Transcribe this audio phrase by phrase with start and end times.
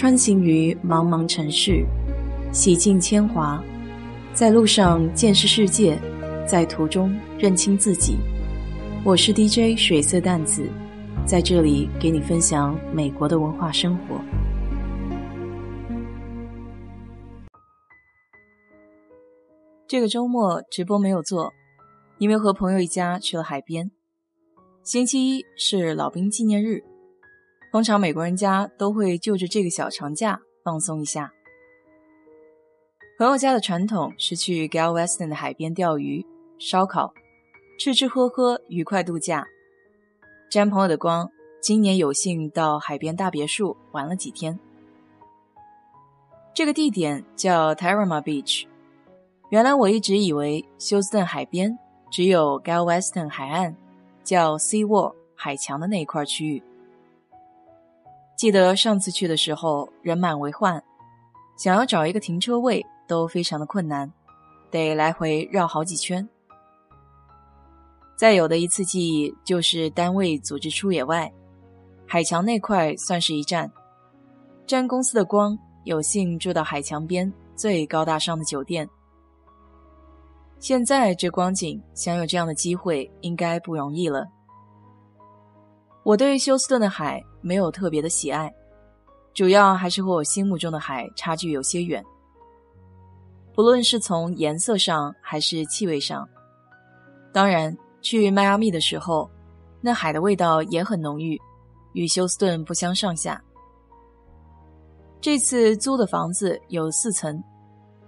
[0.00, 1.84] 穿行于茫茫城市，
[2.54, 3.62] 洗尽铅华，
[4.32, 6.00] 在路上见识世界，
[6.48, 8.16] 在途中认清自己。
[9.04, 10.66] 我是 DJ 水色淡子，
[11.26, 14.18] 在这里给你分享美国的文化生活。
[19.86, 21.52] 这个周末直播没有做，
[22.16, 23.90] 因为和朋友一家去了海边。
[24.82, 26.82] 星期一是老兵纪念日，
[27.70, 31.32] 通常美国人家都会就着这个小长假放松一下。
[33.16, 36.26] 朋友家的传统是去 Galveston 的海边钓鱼、
[36.58, 37.14] 烧烤。
[37.78, 39.46] 吃吃喝喝，愉快度假。
[40.50, 41.30] 沾朋友的光，
[41.62, 44.58] 今年有幸到海边大别墅玩了几天。
[46.52, 48.66] 这个地点叫 Terrama Beach。
[49.48, 51.78] 原来我一直以为休斯顿海边
[52.10, 53.74] 只有 Galveston 海岸，
[54.24, 56.62] 叫 Sea Wall 海墙的那一块区域。
[58.40, 60.82] 记得上次去的时候人满为患，
[61.58, 64.10] 想要找一个停车位都非常的困难，
[64.70, 66.26] 得来回绕好几圈。
[68.16, 71.30] 再有的一次记忆就是单位组织出野外，
[72.06, 73.70] 海墙那块算是一站，
[74.66, 78.88] 沾公司的光，有幸住到海墙边最高大上的酒店。
[80.58, 84.26] 现在这光景，想有这样的机会应该不容易了。
[86.04, 88.52] 我对休斯顿的海没有特别的喜爱，
[89.34, 92.04] 主要还是和我心目中的海差距有些远，
[93.54, 96.28] 不论是从颜色上还是气味上，
[97.32, 97.76] 当然。
[98.02, 99.30] 去迈阿密的时候，
[99.82, 101.38] 那海的味道也很浓郁，
[101.92, 103.38] 与休斯顿不相上下。
[105.20, 107.44] 这次租的房子有四层，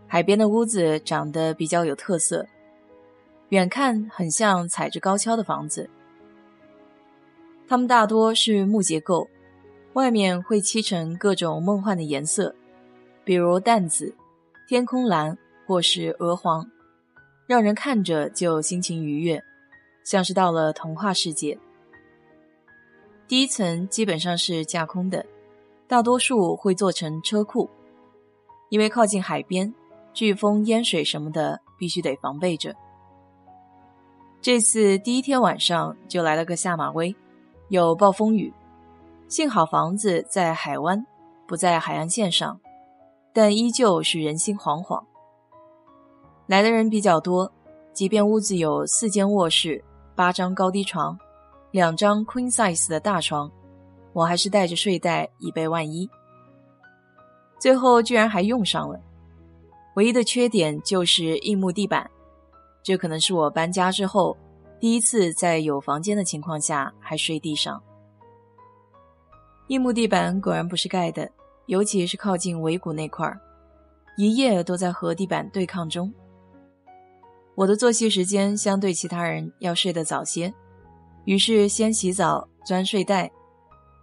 [0.07, 2.43] 海边的屋子长得比较有特色，
[3.51, 5.91] 远看很像踩着高跷的房子。
[7.69, 9.29] 它们大多是木结构，
[9.95, 12.55] 外面会漆成各种梦幻的颜色，
[13.25, 14.15] 比如淡紫、
[14.69, 16.71] 天空蓝或是鹅黄，
[17.47, 19.43] 让人看着就心情愉悦。
[20.05, 21.57] 像是到了童话世界。
[23.29, 25.25] 第一层基本上是架空的，
[25.87, 27.71] 大多数会做成车库，
[28.69, 29.73] 因为靠近海边，
[30.13, 32.75] 飓风、淹水什么的必须得防备着。
[34.41, 37.15] 这次第一天晚上就来了个下马威，
[37.73, 38.53] 有暴风雨，
[39.29, 41.07] 幸好房子在海湾，
[41.49, 42.61] 不在海岸线上，
[43.33, 45.03] 但依旧是人心惶惶。
[46.47, 47.51] 来的人比较多，
[47.95, 49.83] 即便屋子有四间卧室。
[50.15, 51.19] 八张高低床，
[51.71, 53.51] 两张 queen size 的大床，
[54.13, 56.07] 我还是带着睡袋以备万一。
[57.59, 59.01] 最后居然还用上了，
[59.97, 62.11] 唯一的缺点就是硬木地板，
[62.83, 64.37] 这可能是我搬家之后
[64.83, 67.81] 第一次在有房间的情况下还睡地上。
[69.69, 71.31] 硬木地板果然不是盖的，
[71.67, 73.41] 尤其是靠近尾骨那块儿，
[74.17, 76.13] 一夜都在和地板对抗中。
[77.55, 80.53] 我的作息时间相对其他人要睡得早些，
[81.27, 83.31] 于是先洗澡，钻睡袋，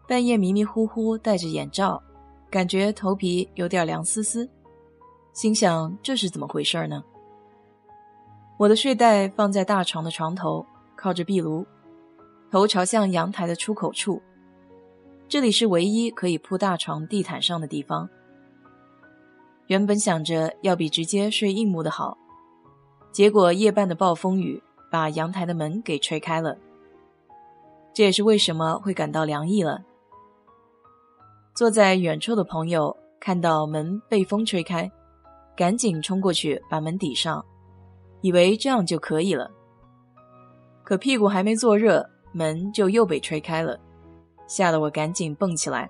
[0.08, 2.02] 半夜迷迷糊糊戴着眼罩，
[2.50, 4.50] 感觉头皮有点凉丝丝，
[5.34, 7.04] 心想这是怎么回事呢？
[8.60, 10.66] 我的睡袋放在大床的床头，
[10.98, 11.66] 靠着壁炉，
[12.52, 14.22] 头朝向阳台的出口处，
[15.30, 18.10] 这里是唯一可以铺大床地毯上的地方。
[19.68, 22.18] 原本想着要比直接睡硬木的好。
[23.14, 26.58] 结果夜半的暴风雨把阳台的门给吹开了，
[27.94, 29.82] 这也是为什么会感到凉意了。
[31.56, 34.92] 坐在远处的朋友看到门被风吹开，
[35.56, 37.44] 赶紧冲过去把门抵上，
[38.22, 39.50] 以为这样就可以了。
[40.84, 43.80] 可屁股还没坐热，门就又被吹开了，
[44.48, 45.90] 吓得我赶紧蹦起来，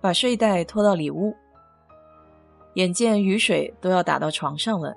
[0.00, 1.34] 把睡袋拖到里屋。
[2.74, 4.94] 眼见雨水都要打到床上了。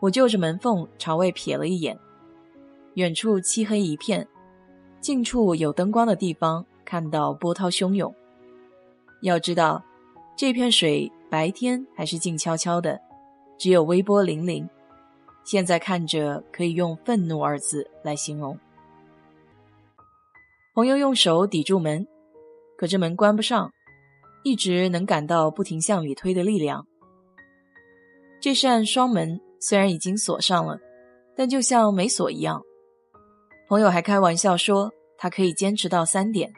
[0.00, 1.98] 我就着门缝朝外瞥了一眼，
[2.94, 4.26] 远处漆黑一片，
[5.00, 8.14] 近处有灯光的地方看到波涛汹涌。
[9.22, 9.82] 要知道，
[10.36, 13.00] 这片水白天还是静悄悄的，
[13.58, 14.68] 只有微波粼粼。
[15.48, 18.58] 现在看着可以用愤怒二字来形容。
[20.74, 22.06] 朋友用手抵住门，
[22.76, 23.72] 可这门关不上，
[24.44, 26.86] 一直能感到不停向里推的力量。
[28.42, 29.40] 这扇双门。
[29.60, 30.78] 虽然已经锁上了，
[31.34, 32.62] 但就像没锁一样。
[33.68, 36.52] 朋友还开玩笑说他可以坚持到三点，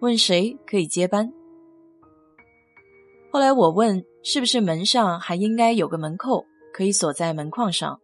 [0.00, 1.32] 问谁可以接班。
[3.32, 6.44] 后来我问是不是门上还应该有个门扣，
[6.74, 7.98] 可以锁在门框上。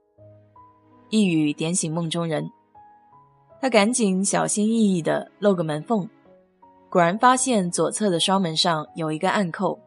[1.12, 2.50] 一语点醒梦中人，
[3.60, 6.08] 他赶紧小心翼翼地露个门缝，
[6.88, 9.78] 果然发现左侧的双门上有一个暗扣，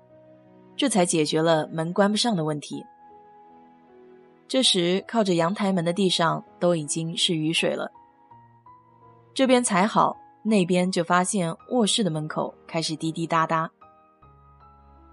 [0.75, 2.86] 这才解决了门关不上的问题。
[4.48, 7.92] 这时，靠着阳台门的地上都已经是雨水了。
[9.33, 13.68] 这边才好，那边就发现卧室的门口开始滴滴答答。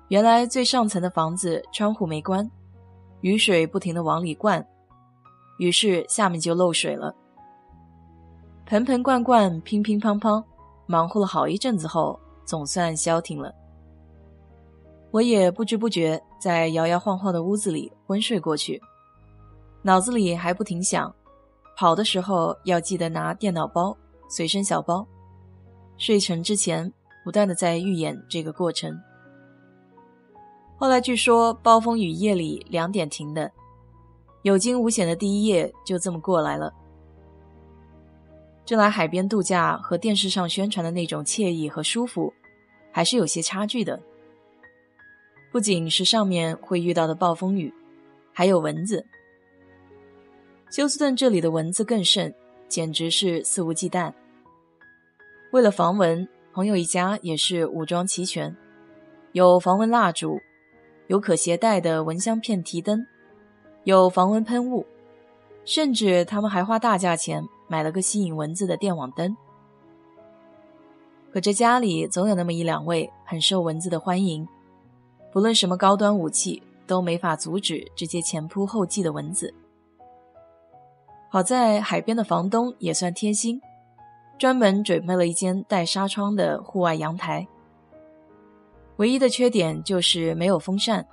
[0.09, 2.51] 原来最上层的房子窗户没关，
[3.23, 4.63] 雨水不停的往里灌，
[5.59, 7.15] 于是下面就漏水了。
[8.67, 10.43] 盆盆罐罐，乒乒乓乓，
[10.87, 13.55] 忙活了好一阵子后，总算消停了。
[15.11, 18.81] 我也不知不觉在摇摇晃晃的屋子里昏睡过去。
[19.83, 21.15] 脑子里还不停想，
[21.77, 23.95] 跑的时候要记得拿电脑包、
[24.29, 25.07] 随身小包。
[25.99, 26.91] 睡沉之前，
[27.25, 28.99] 不断的在预演这个过程。
[30.79, 33.51] 后来据说暴风雨夜里两点停的，
[34.43, 36.73] 有惊无险的第一夜就这么过来了。
[38.65, 42.33] 这来海边度假和电视上宣传的那种惬意和舒服，
[42.93, 44.01] 还是有些差距的。
[45.51, 47.73] 不仅是上面会遇到的暴风雨，
[48.33, 49.05] 还有蚊子。
[50.71, 52.35] 休斯顿这里的蚊子更甚，
[52.69, 54.13] 简直是肆无忌惮。
[55.51, 58.57] 为了防蚊，朋友一家也是武装齐全，
[59.33, 60.41] 有防蚊蜡烛，
[61.09, 63.07] 有可携带的蚊香片提灯，
[63.85, 64.87] 有防蚊喷雾，
[65.65, 69.37] 甚至他们还花大价钱买了个吸引蚊子的电网灯。
[71.33, 74.47] 可这家里总有那么一两位很受蚊子的欢迎，
[75.33, 79.53] 不论什么高端武器都没法阻止这些前仆后继的蚊子。
[81.29, 83.61] 好在海边的房东也算贴心，
[84.39, 87.49] 专门准备了一间带纱窗的户外阳台。
[88.99, 91.05] 唯一的缺点就是没有风扇，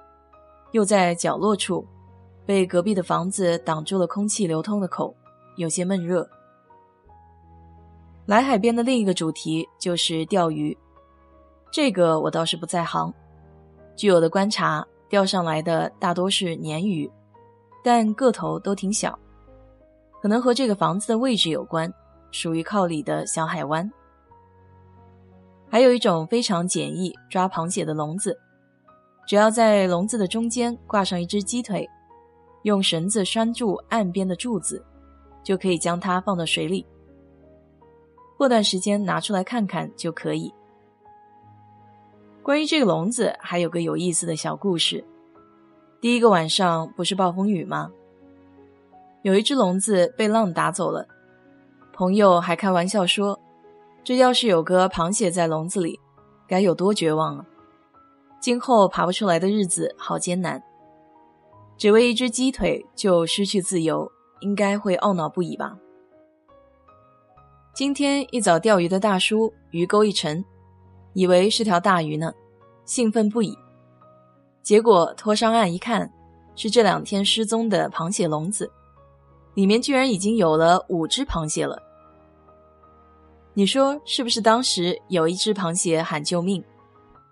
[0.73, 1.85] 又在角落处，
[2.49, 5.15] 被隔壁的房子挡住了空气流通的口，
[5.55, 6.27] 有些闷热。
[8.25, 10.75] 来海边的另一个主题就是钓鱼，
[11.71, 13.13] 这个我倒是不在行。
[13.95, 17.07] 据我的观察，钓上来的大多是鲶鱼，
[17.83, 19.19] 但个头都挺小。
[20.19, 21.93] 可能和这个房子的位置有关，
[22.31, 23.87] 属于靠里的小海湾。
[25.69, 28.35] 还有一种非常简易抓螃蟹的笼子，
[29.27, 31.87] 只要在笼子的中间挂上一只鸡腿，
[32.63, 34.83] 用绳子拴住岸边的柱子，
[35.43, 36.85] 就可以将它放到水里。
[38.37, 40.53] 过段时间拿出来看看就可以。
[42.41, 45.03] 关于这个笼子，还有个有意思的小故事。
[46.01, 47.91] 第一个晚上不是暴风雨吗？
[49.21, 51.05] 有一只笼子被浪打走了，
[51.91, 53.37] 朋友还开玩笑说
[54.03, 55.99] ：“这要是有个螃蟹在笼子里，
[56.47, 57.45] 该有多绝望啊！
[58.39, 60.63] 今后爬不出来的日子好艰难。
[61.79, 64.11] 只为一只鸡腿就失去自由，
[64.41, 65.77] 应该会懊恼不已吧？”
[67.73, 70.43] 今天一早钓鱼的大叔鱼钩一沉，
[71.13, 72.33] 以为是条大鱼呢，
[72.83, 73.57] 兴奋不已。
[74.61, 76.11] 结果拖上岸一看，
[76.53, 78.69] 是这两天失踪的螃蟹笼子。
[79.53, 81.81] 里面居然已经有了五只螃蟹了，
[83.53, 84.41] 你说是不是？
[84.41, 86.61] 当时有一只螃蟹喊救命，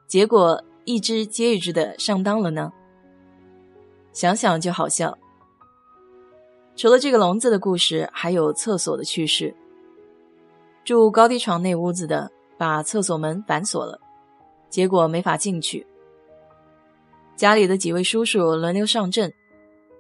[0.07, 2.71] 结果一只接一只的上当了呢？
[4.17, 5.15] 想想就好笑。
[6.75, 9.53] 除了这个笼子的故事，还有厕所的趣事。
[10.83, 14.01] 住高低床那屋子的把厕所门反锁了，
[14.71, 15.85] 结果没法进去。
[17.35, 19.31] 家里的几位叔叔轮流上阵，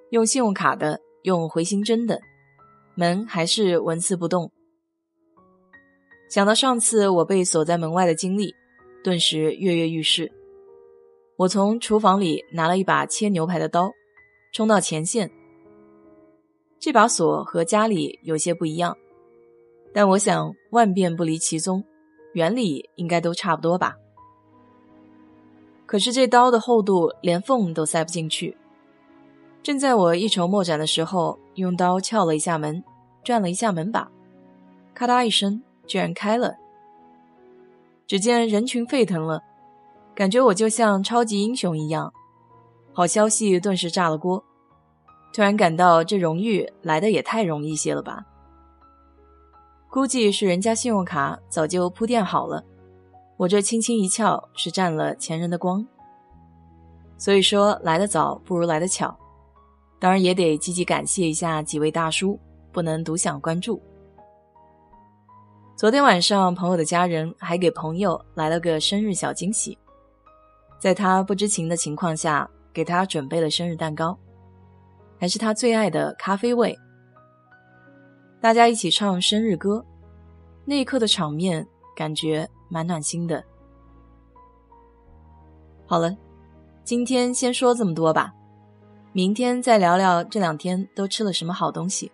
[0.09, 0.99] 用信用卡的。
[1.23, 2.21] 用回形针的
[2.95, 4.49] 门还是纹丝不动。
[6.29, 8.55] 想到上次我被锁在门外的经历，
[9.03, 10.31] 顿时跃跃欲试。
[11.35, 13.91] 我从厨房里拿了一把切牛排的刀，
[14.51, 15.29] 冲到前线。
[16.79, 18.97] 这把锁和家里有些不一样，
[19.93, 21.83] 但我想万变不离其宗，
[22.33, 23.95] 原理应该都差不多吧。
[25.85, 28.57] 可是这刀的厚度连缝都塞不进去。
[29.63, 32.83] 正在我一筹莫展的时候，用刀撬了一下门，
[33.23, 34.09] 转了一下门把，
[34.93, 36.55] 咔嗒一声，居然开了。
[38.05, 39.41] 只见人群沸腾了，
[40.13, 42.13] 感觉我就像超级英雄一样。
[42.97, 44.43] 好消息顿时炸了锅，
[45.31, 48.25] 突然感到这荣誉来的也太容易些了吧？
[49.87, 52.65] 估计是人家信用卡早就铺垫好了，
[53.37, 55.85] 我这轻轻一翘是占了前人的光。
[57.19, 59.15] 所以说来得早不如来得巧。
[59.99, 62.39] 当然也得积极感谢一下几位大叔，
[62.71, 63.79] 不能独享关注。
[65.75, 69.77] 昨天晚上，朋友的家人还给朋友来了个生日小惊喜，
[70.79, 74.15] 在他不知情的情况下，给他准备了生日蛋糕，
[75.19, 76.77] 还是他最爱的咖啡味。
[78.39, 79.83] 大家一起唱生日歌，
[80.63, 83.43] 那一刻的场面感觉蛮暖心的。
[85.87, 86.15] 好了。
[86.83, 88.31] 今天先说这么多吧，
[89.11, 92.11] 明天再聊聊这两天都吃了什么好东西。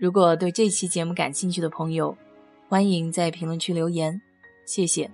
[0.00, 2.14] 如果对这期节目感兴趣的朋友，
[2.68, 4.20] 欢迎在评论区留言，
[4.66, 5.08] 谢谢。